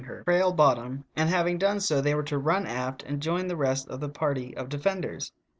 265 0.03 0.25
frail 0.25 0.51
bottom, 0.51 1.05
and 1.15 1.29
having 1.29 1.59
done 1.59 1.79
so 1.79 2.01
they 2.01 2.15
were 2.15 2.23
to 2.23 2.39
run 2.39 2.65
aft 2.65 3.03
and 3.03 3.21
join 3.21 3.45
the 3.45 3.55
rest 3.55 3.87
of 3.87 3.99
the 3.99 4.09
party 4.09 4.57
of 4.57 4.67
defenders. 4.67 5.31